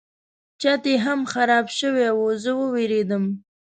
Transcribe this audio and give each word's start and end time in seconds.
چت 0.61 0.83
یې 0.91 0.95
هم 1.05 1.19
خراب 1.31 1.65
شوی 1.77 2.07
و 2.17 2.21
زه 2.43 2.51
وویرېدم. 2.59 3.23